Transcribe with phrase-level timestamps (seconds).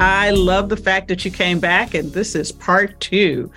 [0.00, 3.50] I love the fact that you came back, and this is part two.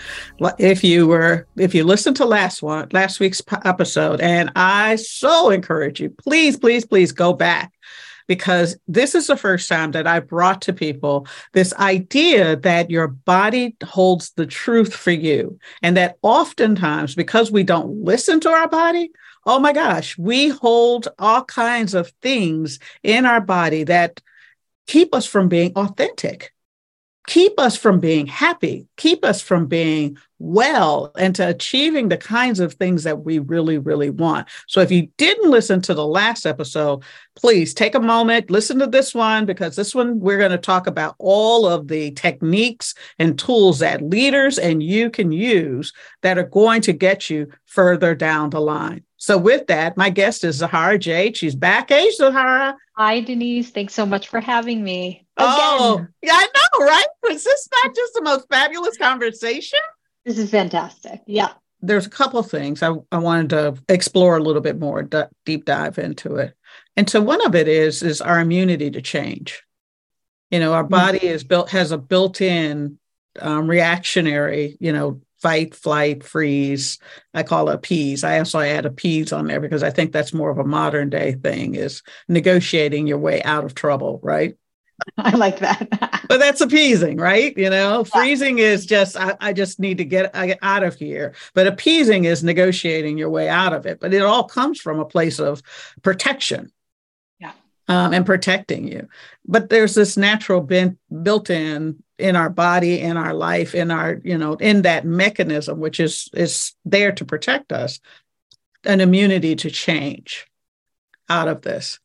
[0.58, 5.52] If you were, if you listened to last one, last week's episode, and I so
[5.52, 7.72] encourage you, please, please, please go back
[8.26, 13.08] because this is the first time that I brought to people this idea that your
[13.10, 18.68] body holds the truth for you, and that oftentimes because we don't listen to our
[18.68, 19.12] body,
[19.46, 24.22] oh my gosh, we hold all kinds of things in our body that
[24.88, 26.52] keep us from being authentic,
[27.28, 32.60] keep us from being happy, keep us from being well, and to achieving the kinds
[32.60, 34.48] of things that we really, really want.
[34.68, 37.04] So if you didn't listen to the last episode,
[37.36, 40.88] please take a moment, listen to this one, because this one we're going to talk
[40.88, 46.44] about all of the techniques and tools that leaders and you can use that are
[46.44, 49.04] going to get you further down the line.
[49.22, 51.38] So, with that, my guest is Zahara Jade.
[51.38, 51.90] She's back.
[51.90, 52.76] Hey, Zahara.
[52.98, 53.70] Hi, Denise.
[53.70, 55.28] Thanks so much for having me.
[55.38, 55.48] Again.
[55.48, 57.06] Oh, yeah, I know, right?
[57.30, 59.78] Is this not just the most fabulous conversation?
[60.26, 61.22] This is fantastic.
[61.28, 61.50] Yeah.
[61.82, 65.66] There's a couple things I, I wanted to explore a little bit more, d- deep
[65.66, 66.56] dive into it.
[66.98, 69.62] And so one of it is is our immunity to change.
[70.50, 70.96] You know, our mm-hmm.
[70.96, 71.28] body mm-hmm.
[71.28, 72.98] is built has a built-in
[73.40, 77.00] um, reactionary, you know, fight, flight, freeze.
[77.34, 78.24] I call it appease.
[78.24, 81.34] I also add appease on there because I think that's more of a modern day
[81.34, 84.56] thing is negotiating your way out of trouble, right?
[85.18, 85.88] I like that.
[86.28, 87.58] but that's appeasing, right?
[87.58, 88.04] You know, yeah.
[88.04, 91.34] freezing is just, I, I just need to get, get out of here.
[91.56, 94.00] But appeasing is negotiating your way out of it.
[94.00, 95.64] But it all comes from a place of
[96.04, 96.72] protection.
[97.88, 99.10] Um, and protecting you.
[99.46, 104.38] But there's this natural built in in our body in our life in our you
[104.38, 108.00] know in that mechanism which is is there to protect us
[108.86, 110.48] an immunity to change
[111.28, 112.00] out of this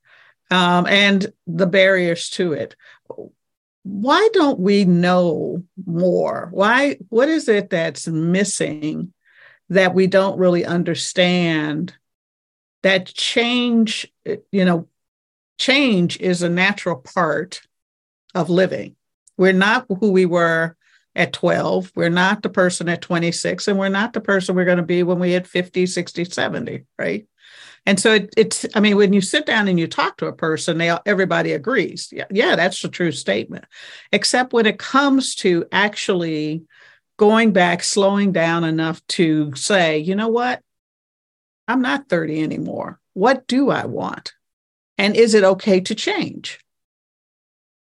[0.51, 2.75] um, and the barriers to it
[3.83, 9.13] why don't we know more why what is it that's missing
[9.69, 11.95] that we don't really understand
[12.83, 14.11] that change
[14.51, 14.89] you know
[15.59, 17.63] change is a natural part
[18.35, 18.97] of living
[19.37, 20.77] we're not who we were
[21.15, 21.93] at 12.
[21.95, 25.03] We're not the person at 26, and we're not the person we're going to be
[25.03, 27.27] when we hit 50, 60, 70, right?
[27.87, 30.33] And so it, it's, I mean, when you sit down and you talk to a
[30.33, 32.09] person, they everybody agrees.
[32.11, 33.65] Yeah, yeah, that's a true statement.
[34.13, 36.65] Except when it comes to actually
[37.17, 40.61] going back, slowing down enough to say, you know what?
[41.69, 43.01] I'm not 30 anymore.
[43.15, 44.35] What do I want?
[44.99, 46.61] And is it okay to change?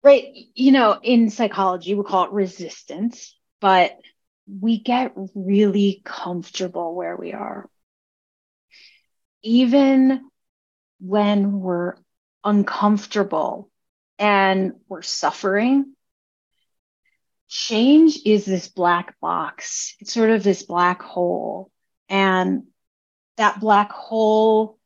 [0.03, 0.25] right.
[0.53, 3.97] You know in psychology we call it resistance but
[4.47, 7.69] we get really comfortable where we are.
[9.41, 10.29] Even
[10.99, 11.95] when we're
[12.43, 13.69] uncomfortable
[14.19, 15.93] and we're suffering
[17.47, 19.95] change is this black box.
[19.99, 21.71] It's sort of this black hole.
[22.09, 22.63] And
[23.37, 24.77] that black hole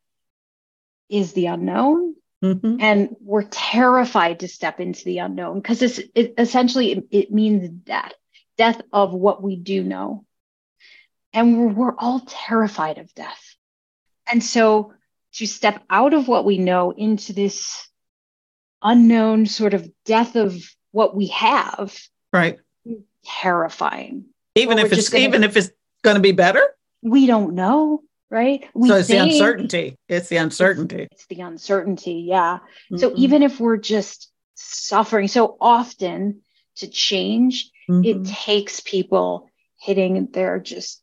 [1.08, 2.76] is the unknown Mm-hmm.
[2.80, 7.68] And we're terrified to step into the unknown because it's it, essentially it, it, means
[7.68, 8.12] death,
[8.56, 10.24] death of what we do know.
[11.32, 13.56] And we're, we're all terrified of death.
[14.30, 14.92] And so
[15.34, 17.88] to step out of what we know into this
[18.82, 20.56] unknown sort of death of
[20.92, 21.98] what we have,
[22.32, 22.58] right?
[23.24, 24.26] Terrifying.
[24.54, 25.70] Even if it's gonna, even if it's
[26.02, 26.62] going to be better,
[27.02, 28.68] we don't know right?
[28.74, 29.96] We so it's the uncertainty.
[30.08, 31.08] It's the uncertainty.
[31.10, 32.24] It's, it's the uncertainty.
[32.28, 32.58] Yeah.
[32.90, 32.98] Mm-hmm.
[32.98, 36.42] So even if we're just suffering, so often
[36.76, 38.04] to change, mm-hmm.
[38.04, 41.02] it takes people hitting their just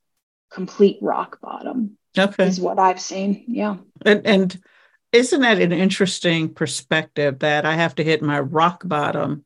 [0.51, 1.97] complete rock bottom.
[2.17, 2.47] Okay.
[2.47, 3.43] Is what I've seen.
[3.47, 3.77] Yeah.
[4.05, 4.63] And, and
[5.11, 9.43] isn't that an interesting perspective that I have to hit my rock bottom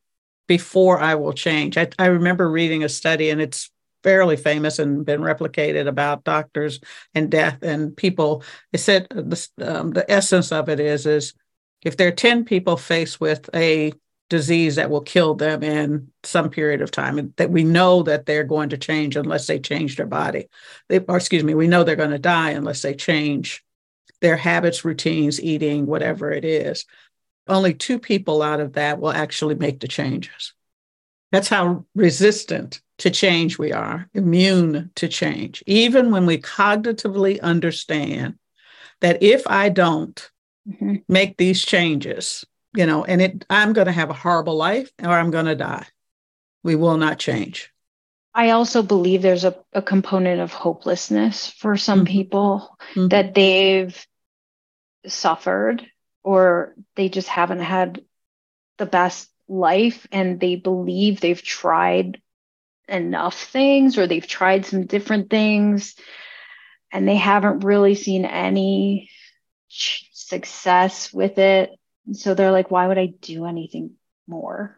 [0.47, 1.77] before I will change.
[1.77, 3.69] I, I remember reading a study, and it's
[4.03, 6.79] fairly famous and been replicated about doctors
[7.13, 8.43] and death and people.
[8.71, 11.33] It said the, um, the essence of it is is
[11.83, 13.93] if there are 10 people faced with a
[14.29, 18.43] disease that will kill them in some period of time that we know that they're
[18.43, 20.47] going to change unless they change their body.
[20.87, 23.63] They, or excuse me we know they're going to die unless they change
[24.21, 26.85] their habits routines eating whatever it is.
[27.47, 30.53] Only two people out of that will actually make the changes
[31.31, 38.35] that's how resistant to change we are immune to change even when we cognitively understand
[39.01, 40.31] that if i don't
[40.67, 40.95] mm-hmm.
[41.07, 42.45] make these changes
[42.75, 45.55] you know, and it I'm going to have a horrible life or I'm going to
[45.55, 45.85] die.
[46.63, 47.71] We will not change.
[48.33, 52.13] I also believe there's a, a component of hopelessness for some mm-hmm.
[52.13, 53.07] people mm-hmm.
[53.07, 54.05] that they've
[55.07, 55.85] suffered
[56.23, 58.01] or they just haven't had
[58.77, 62.21] the best life and they believe they've tried
[62.87, 65.95] enough things or they've tried some different things
[66.91, 69.09] and they haven't really seen any
[69.67, 71.71] success with it
[72.13, 73.91] so they're like, why would I do anything
[74.27, 74.75] more?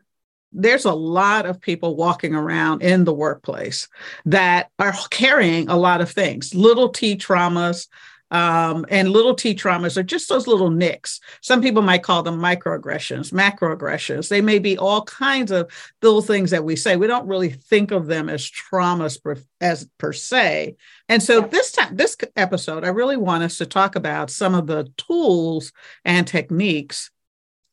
[0.53, 3.87] There's a lot of people walking around in the workplace
[4.25, 7.87] that are carrying a lot of things, little t traumas,
[8.31, 11.19] um, and little t traumas are just those little nicks.
[11.41, 14.29] Some people might call them microaggressions, macroaggressions.
[14.29, 15.69] They may be all kinds of
[16.01, 16.95] little things that we say.
[16.95, 20.77] We don't really think of them as traumas per, as per se.
[21.09, 24.65] And so this time, this episode, I really want us to talk about some of
[24.65, 25.73] the tools
[26.05, 27.11] and techniques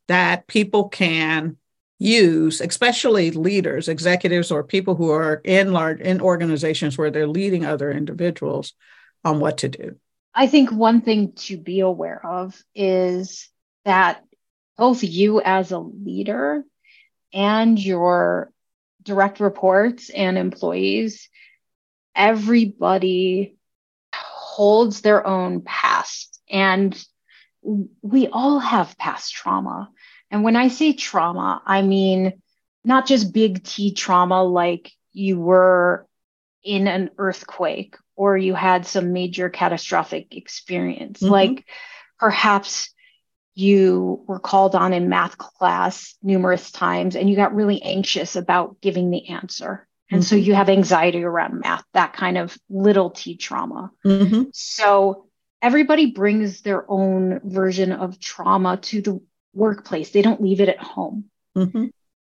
[0.08, 1.56] that people can
[2.00, 7.66] use especially leaders executives or people who are in large in organizations where they're leading
[7.66, 8.72] other individuals
[9.24, 9.96] on what to do
[10.34, 13.48] i think one thing to be aware of is
[13.84, 14.24] that
[14.76, 16.62] both you as a leader
[17.32, 18.52] and your
[19.02, 21.28] direct reports and employees
[22.18, 23.56] everybody
[24.12, 26.40] holds their own past.
[26.50, 27.00] And
[28.02, 29.88] we all have past trauma.
[30.30, 32.42] And when I say trauma, I mean
[32.84, 36.06] not just big T trauma like you were
[36.64, 41.32] in an earthquake or you had some major catastrophic experience, mm-hmm.
[41.32, 41.64] like
[42.18, 42.92] perhaps
[43.54, 48.80] you were called on in math class numerous times and you got really anxious about
[48.80, 49.86] giving the answer.
[50.10, 50.26] And mm-hmm.
[50.26, 53.92] so you have anxiety around math, that kind of little t trauma.
[54.04, 54.44] Mm-hmm.
[54.52, 55.28] So
[55.62, 59.22] everybody brings their own version of trauma to the
[59.54, 60.10] workplace.
[60.10, 61.26] They don't leave it at home.
[61.56, 61.86] Mm-hmm.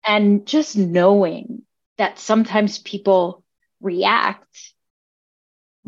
[0.04, 1.62] And just knowing
[1.98, 3.44] that sometimes people
[3.80, 4.72] react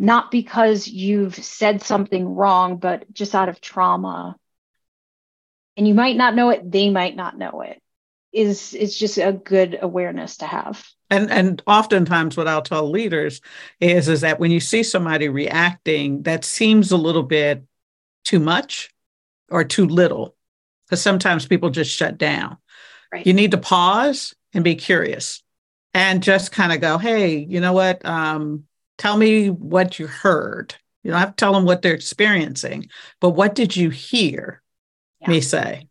[0.01, 4.35] not because you've said something wrong, but just out of trauma.
[5.77, 7.81] And you might not know it, they might not know it.
[8.33, 10.89] Is it's just a good awareness to have.
[11.11, 13.43] And and oftentimes what I'll tell leaders
[13.79, 17.63] is is that when you see somebody reacting that seems a little bit
[18.25, 18.95] too much
[19.51, 20.35] or too little,
[20.87, 22.57] because sometimes people just shut down.
[23.13, 23.27] Right.
[23.27, 25.43] You need to pause and be curious
[25.93, 28.03] and just kind of go, hey, you know what?
[28.07, 28.65] Um,
[29.01, 30.75] tell me what you heard.
[31.03, 32.89] You don't have to tell them what they're experiencing,
[33.21, 34.63] but what did you hear
[35.21, 35.31] yeah.
[35.31, 35.89] me say?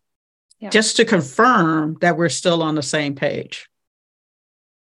[0.60, 0.70] Yeah.
[0.70, 3.68] Just to confirm that we're still on the same page.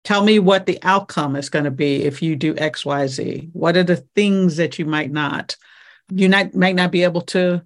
[0.03, 3.49] Tell me what the outcome is going to be if you do X, Y, Z.
[3.53, 5.55] What are the things that you might not,
[6.09, 7.65] you not, might not be able to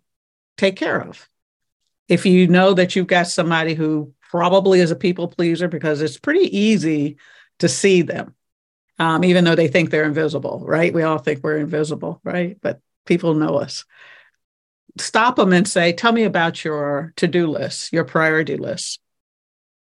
[0.57, 1.27] take care of?
[2.07, 6.17] if you know that you've got somebody who probably is a people pleaser because it's
[6.17, 7.17] pretty easy
[7.59, 8.35] to see them
[8.99, 10.93] um, even though they think they're invisible right?
[10.93, 12.57] We all think we're invisible right?
[12.61, 13.85] But people know us.
[14.97, 18.99] Stop them and say tell me about your to-do list your priority list.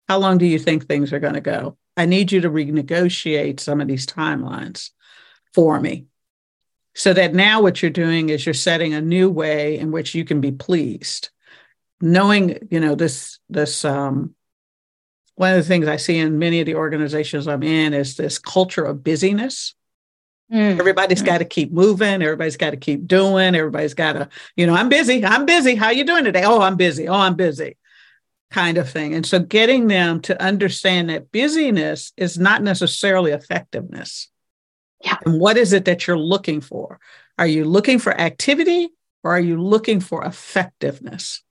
[0.08, 1.78] How long do you think things are going to go?
[1.98, 4.92] I need you to renegotiate some of these timelines
[5.54, 6.06] for me
[6.94, 10.26] so that now what you're doing is you're setting a new way in which you
[10.26, 11.30] can be pleased.
[12.02, 14.35] Knowing you know this this um
[15.36, 18.40] one of the things i see in many of the organizations i'm in is this
[18.40, 19.76] culture of busyness
[20.52, 20.80] mm.
[20.80, 21.26] everybody's mm.
[21.26, 24.90] got to keep moving everybody's got to keep doing everybody's got to you know i'm
[24.90, 27.78] busy i'm busy how you doing today oh i'm busy oh i'm busy
[28.52, 34.30] kind of thing and so getting them to understand that busyness is not necessarily effectiveness
[35.04, 35.18] yeah.
[35.26, 37.00] and what is it that you're looking for
[37.38, 38.90] are you looking for activity
[39.24, 41.44] or are you looking for effectiveness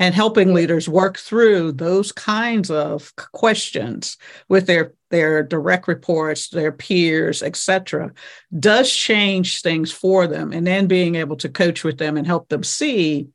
[0.00, 4.16] and helping leaders work through those kinds of questions
[4.48, 8.12] with their their direct reports their peers etc
[8.58, 12.48] does change things for them and then being able to coach with them and help
[12.48, 13.28] them see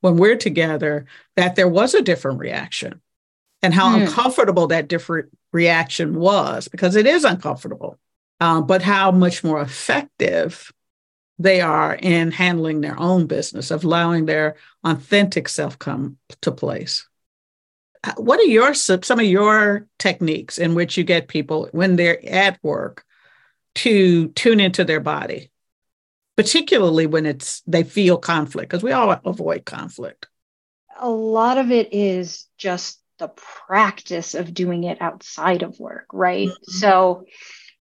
[0.00, 1.06] when we're together
[1.36, 3.00] that there was a different reaction
[3.62, 4.02] and how mm.
[4.02, 7.98] uncomfortable that different reaction was because it is uncomfortable,
[8.40, 10.72] uh, but how much more effective
[11.38, 17.06] they are in handling their own business, of allowing their authentic self come to place.
[18.04, 22.24] Uh, what are your some of your techniques in which you get people when they're
[22.28, 23.04] at work
[23.76, 25.50] to tune into their body,
[26.36, 28.70] particularly when it's they feel conflict?
[28.70, 30.28] Because we all avoid conflict.
[31.00, 36.48] A lot of it is just the practice of doing it outside of work, right?
[36.48, 36.72] Mm-hmm.
[36.72, 37.24] So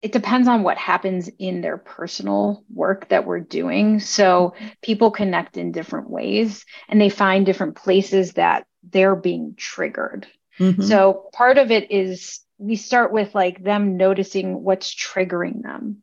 [0.03, 4.01] it depends on what happens in their personal work that we're doing.
[4.01, 10.27] So people connect in different ways and they find different places that they're being triggered.
[10.59, 10.83] Mm-hmm.
[10.83, 16.03] So part of it is we start with like them noticing what's triggering them.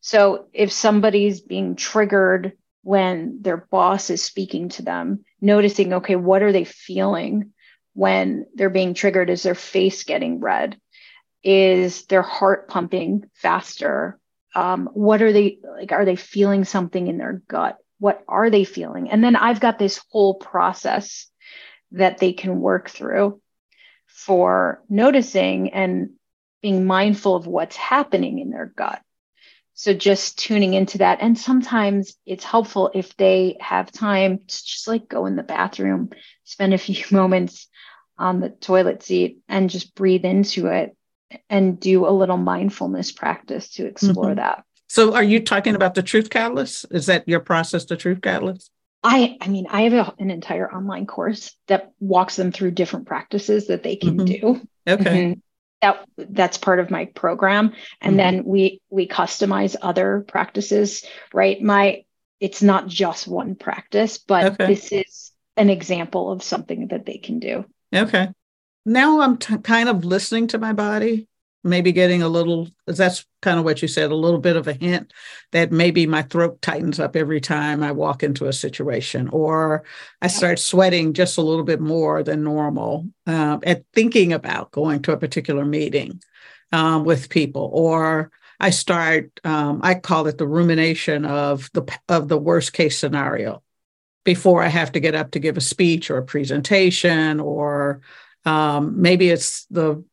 [0.00, 2.52] So if somebody's being triggered
[2.82, 7.52] when their boss is speaking to them, noticing, okay, what are they feeling
[7.94, 9.30] when they're being triggered?
[9.30, 10.78] Is their face getting red?
[11.42, 14.18] Is their heart pumping faster?
[14.54, 15.92] Um, what are they like?
[15.92, 17.78] Are they feeling something in their gut?
[17.98, 19.10] What are they feeling?
[19.10, 21.28] And then I've got this whole process
[21.92, 23.40] that they can work through
[24.06, 26.10] for noticing and
[26.62, 29.00] being mindful of what's happening in their gut.
[29.74, 31.18] So just tuning into that.
[31.20, 36.10] And sometimes it's helpful if they have time to just like go in the bathroom,
[36.42, 37.68] spend a few moments
[38.18, 40.96] on the toilet seat and just breathe into it
[41.48, 44.36] and do a little mindfulness practice to explore mm-hmm.
[44.36, 44.64] that.
[44.88, 46.86] So are you talking about the truth catalyst?
[46.90, 48.70] Is that your process, the truth catalyst?
[49.04, 53.06] I, I mean, I have a, an entire online course that walks them through different
[53.06, 54.24] practices that they can mm-hmm.
[54.24, 54.68] do.
[54.88, 55.04] Okay.
[55.04, 55.40] Mm-hmm.
[55.80, 58.16] That that's part of my program, and mm-hmm.
[58.16, 61.04] then we we customize other practices.
[61.32, 62.02] Right, my
[62.40, 64.66] it's not just one practice, but okay.
[64.66, 67.64] this is an example of something that they can do.
[67.94, 68.28] Okay.
[68.88, 71.28] Now I'm t- kind of listening to my body
[71.64, 74.72] maybe getting a little that's kind of what you said a little bit of a
[74.72, 75.12] hint
[75.52, 79.84] that maybe my throat tightens up every time i walk into a situation or
[80.22, 85.02] i start sweating just a little bit more than normal uh, at thinking about going
[85.02, 86.20] to a particular meeting
[86.72, 88.30] um, with people or
[88.60, 93.62] i start um, i call it the rumination of the of the worst case scenario
[94.24, 98.00] before i have to get up to give a speech or a presentation or
[98.44, 100.04] um, maybe it's the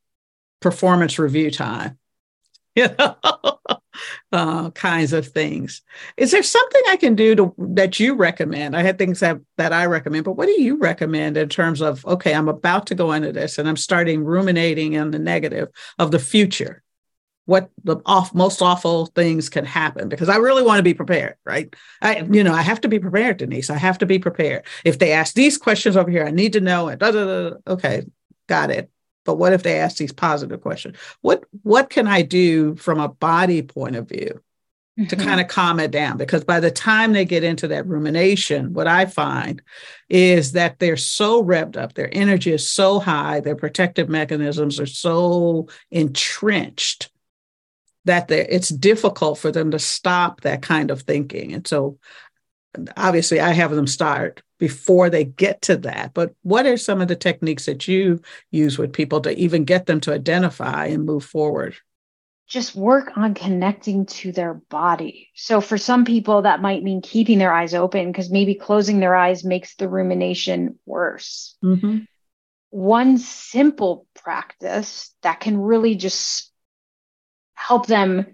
[0.61, 1.97] performance review time,
[2.75, 3.15] you know,
[4.31, 5.81] uh, kinds of things.
[6.17, 8.75] Is there something I can do to that you recommend?
[8.75, 12.05] I had things that, that I recommend, but what do you recommend in terms of,
[12.05, 16.11] okay, I'm about to go into this and I'm starting ruminating in the negative of
[16.11, 16.83] the future?
[17.45, 21.35] What the off, most awful things can happen because I really want to be prepared,
[21.45, 21.73] right?
[22.01, 23.69] I, you know, I have to be prepared, Denise.
[23.69, 24.65] I have to be prepared.
[24.83, 27.03] If they ask these questions over here, I need to know it.
[27.03, 28.03] Okay,
[28.47, 28.89] got it
[29.25, 30.95] but what if they ask these positive questions?
[31.21, 34.41] What what can I do from a body point of view
[34.97, 35.07] mm-hmm.
[35.07, 36.17] to kind of calm it down?
[36.17, 39.61] Because by the time they get into that rumination, what I find
[40.07, 44.85] is that they're so revved up, their energy is so high, their protective mechanisms are
[44.85, 47.09] so entrenched
[48.05, 51.53] that it's difficult for them to stop that kind of thinking.
[51.53, 51.97] And so
[52.97, 56.13] obviously I have them start before they get to that.
[56.13, 58.21] But what are some of the techniques that you
[58.51, 61.75] use with people to even get them to identify and move forward?
[62.47, 65.31] Just work on connecting to their body.
[65.33, 69.15] So, for some people, that might mean keeping their eyes open because maybe closing their
[69.15, 71.57] eyes makes the rumination worse.
[71.63, 72.01] Mm-hmm.
[72.69, 76.51] One simple practice that can really just
[77.67, 78.25] help them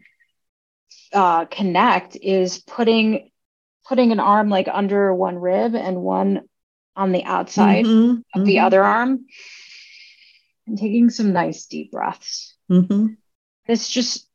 [1.14, 3.32] uh, connect is putting
[3.88, 6.42] putting an arm like under one rib and one
[6.96, 8.44] on the outside mm-hmm, of mm-hmm.
[8.44, 9.26] the other arm
[10.68, 12.56] and taking some nice deep breaths.
[12.70, 13.08] Mm-hmm.
[13.66, 14.28] It's just,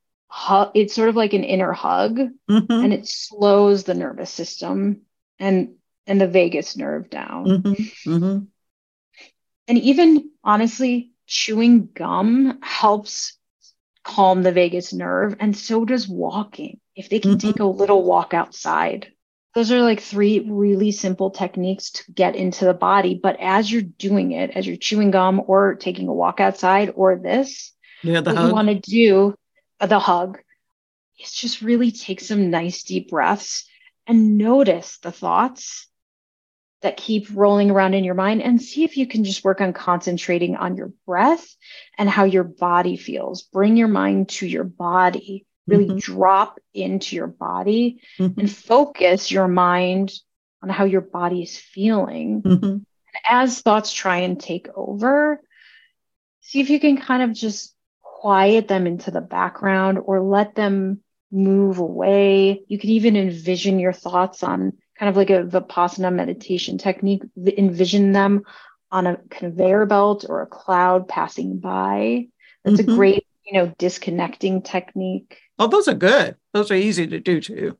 [0.74, 2.18] it's sort of like an inner hug
[2.50, 2.72] mm-hmm.
[2.72, 5.02] and it slows the nervous system
[5.38, 5.74] and,
[6.06, 7.46] and the vagus nerve down.
[7.46, 8.44] Mm-hmm, mm-hmm.
[9.68, 13.35] And even honestly, chewing gum helps
[14.06, 16.80] calm the vagus nerve and so does walking.
[16.94, 19.12] If they can take a little walk outside
[19.56, 23.18] those are like three really simple techniques to get into the body.
[23.20, 27.16] But as you're doing it, as you're chewing gum or taking a walk outside or
[27.16, 27.72] this,
[28.02, 28.48] yeah, what hug.
[28.48, 29.34] you want to do,
[29.80, 30.38] uh, the hug,
[31.18, 33.66] is just really take some nice deep breaths
[34.06, 35.88] and notice the thoughts
[36.82, 39.72] that keep rolling around in your mind and see if you can just work on
[39.72, 41.46] concentrating on your breath
[41.96, 43.42] and how your body feels.
[43.42, 45.98] Bring your mind to your body really mm-hmm.
[45.98, 48.38] drop into your body mm-hmm.
[48.38, 50.12] and focus your mind
[50.62, 52.42] on how your body is feeling.
[52.42, 52.76] Mm-hmm.
[53.28, 55.40] as thoughts try and take over,
[56.40, 61.00] see if you can kind of just quiet them into the background or let them
[61.32, 62.62] move away.
[62.68, 67.22] You can even envision your thoughts on kind of like a Vipassana meditation technique,
[67.58, 68.42] envision them
[68.90, 72.28] on a conveyor belt or a cloud passing by.
[72.64, 72.92] That's mm-hmm.
[72.92, 75.38] a great, you know, disconnecting technique.
[75.58, 76.36] Oh, those are good.
[76.52, 77.76] Those are easy to do too.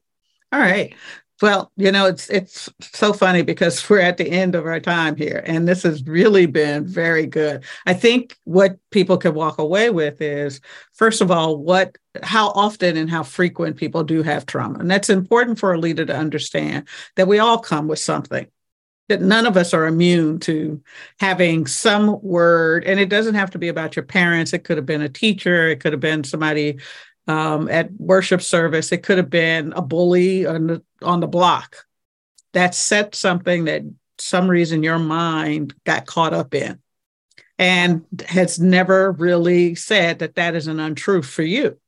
[0.52, 0.94] All right.
[1.42, 5.16] Well, you know, it's it's so funny because we're at the end of our time
[5.16, 7.62] here, and this has really been very good.
[7.84, 10.62] I think what people can walk away with is,
[10.94, 15.10] first of all, what how often and how frequent people do have trauma, and that's
[15.10, 18.46] important for a leader to understand that we all come with something.
[19.08, 20.82] That none of us are immune to
[21.20, 24.54] having some word, and it doesn't have to be about your parents.
[24.54, 26.78] It could have been a teacher, it could have been somebody
[27.26, 28.92] um, at worship service.
[28.92, 31.84] It could have been a bully on the, on the block
[32.52, 33.82] that said something that
[34.18, 36.78] some reason your mind got caught up in
[37.58, 41.78] and has never really said that that is an untruth for you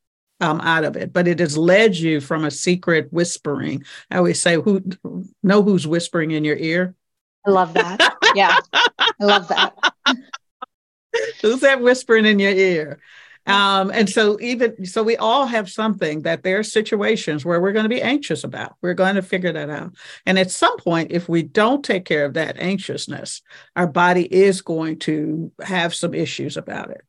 [0.40, 3.84] um, out of it, but it has led you from a secret whispering.
[4.10, 4.82] I always say, "Who
[5.42, 6.94] know who's whispering in your ear?"
[7.46, 8.16] I love that.
[8.34, 8.56] Yeah,
[8.98, 9.74] I love that.
[11.42, 13.00] who's that whispering in your ear?
[13.48, 17.72] Um, and so even so we all have something that there are situations where we're
[17.72, 18.76] going to be anxious about.
[18.82, 19.94] We're going to figure that out.
[20.26, 23.40] And at some point, if we don't take care of that anxiousness,
[23.74, 27.00] our body is going to have some issues about it.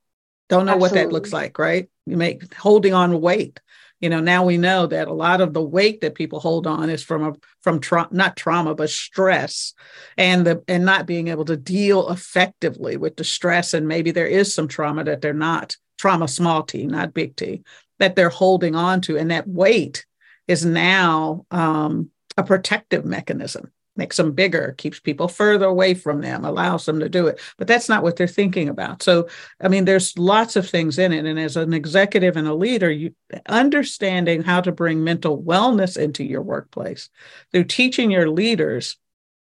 [0.47, 0.97] Don't know Absolutely.
[0.97, 1.89] what that looks like, right?
[2.05, 3.59] You make holding on weight.
[3.99, 6.89] You know, now we know that a lot of the weight that people hold on
[6.89, 9.73] is from a from tra- not trauma but stress,
[10.17, 14.25] and the and not being able to deal effectively with the stress, and maybe there
[14.25, 17.61] is some trauma that they're not trauma small t, not big T,
[17.99, 19.17] that they're holding on to.
[19.17, 20.05] And that weight
[20.47, 26.45] is now um, a protective mechanism, makes them bigger, keeps people further away from them,
[26.45, 27.39] allows them to do it.
[27.57, 29.03] But that's not what they're thinking about.
[29.03, 29.27] So,
[29.61, 31.25] I mean, there's lots of things in it.
[31.25, 33.13] And as an executive and a leader, you
[33.47, 37.09] understanding how to bring mental wellness into your workplace
[37.51, 38.97] through teaching your leaders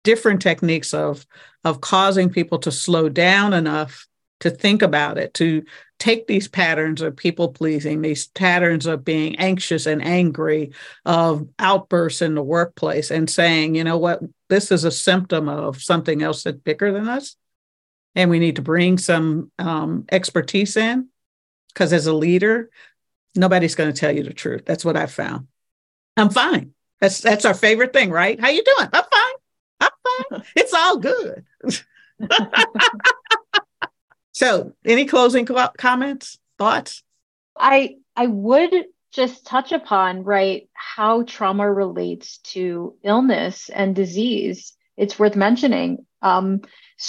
[0.03, 1.25] different techniques of
[1.65, 4.07] of causing people to slow down enough
[4.39, 5.63] to think about it, to
[5.99, 10.71] take these patterns of people pleasing, these patterns of being anxious and angry,
[11.05, 15.81] of outbursts in the workplace, and saying, you know what, this is a symptom of
[15.81, 17.35] something else that's bigger than us.
[18.13, 21.09] And we need to bring some um, expertise in
[21.73, 22.69] because as a leader,
[23.35, 24.63] nobody's going to tell you the truth.
[24.65, 25.47] That's what I found.
[26.17, 26.73] I'm fine.
[27.01, 28.39] That's that's our favorite thing, right?
[28.39, 28.89] How you doing?
[28.93, 29.33] I'm fine.
[29.81, 29.89] I'm
[30.31, 30.43] fine.
[30.55, 31.45] It's all good.
[34.35, 37.03] So, any closing comments, thoughts?
[37.57, 38.73] I I would
[39.13, 44.73] just touch upon right how trauma relates to illness and disease.
[44.97, 46.63] It's worth mentioning, um,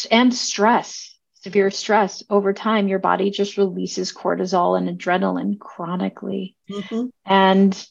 [0.08, 2.22] and stress, severe stress.
[2.30, 7.06] Over time, your body just releases cortisol and adrenaline chronically, mm-hmm.
[7.24, 7.88] and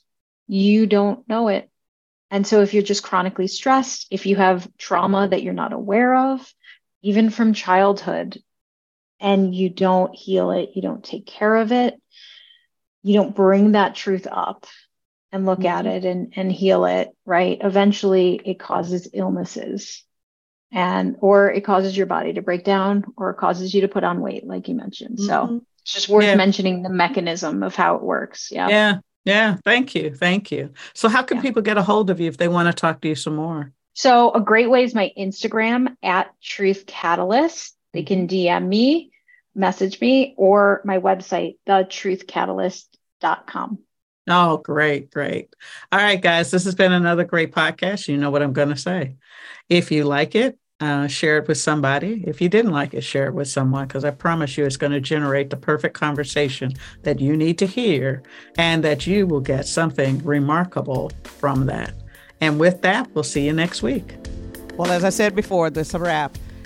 [0.48, 1.70] you don't know it.
[2.32, 6.16] And so, if you're just chronically stressed, if you have trauma that you're not aware
[6.16, 6.54] of,
[7.02, 8.42] even from childhood,
[9.20, 12.00] and you don't heal it, you don't take care of it,
[13.04, 14.66] you don't bring that truth up
[15.32, 15.68] and look mm-hmm.
[15.68, 17.58] at it and, and heal it, right?
[17.62, 20.04] Eventually it causes illnesses
[20.72, 24.04] and or it causes your body to break down or it causes you to put
[24.04, 25.18] on weight, like you mentioned.
[25.18, 25.28] Mm-hmm.
[25.28, 26.36] So it's just worth yeah.
[26.36, 28.50] mentioning the mechanism of how it works.
[28.52, 28.70] Yeah.
[28.70, 28.98] Yeah.
[29.24, 29.58] Yeah.
[29.64, 30.14] Thank you.
[30.14, 30.72] Thank you.
[30.94, 31.44] So how can yeah.
[31.44, 33.72] people get a hold of you if they want to talk to you some more?
[33.94, 37.75] So a great way is my Instagram at Truth Catalyst.
[37.96, 39.12] They can DM me,
[39.56, 43.80] message me, or my website, thetruthcatalyst.com.
[44.28, 45.56] Oh, great, great.
[45.92, 48.10] All right, guys, this has been another great podcast.
[48.10, 49.18] You know what I'm going to say.
[49.70, 52.24] If you like it, uh, share it with somebody.
[52.28, 54.92] If you didn't like it, share it with someone because I promise you it's going
[54.92, 58.24] to generate the perfect conversation that you need to hear
[58.58, 61.94] and that you will get something remarkable from that.
[62.42, 64.16] And with that, we'll see you next week.
[64.76, 66.38] Well, as I said before, this is a wrap.